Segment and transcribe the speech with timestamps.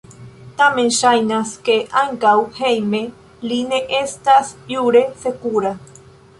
[0.61, 3.03] Tamen ŝajnas, ke ankaŭ hejme
[3.53, 5.77] li ne estas jure sekura.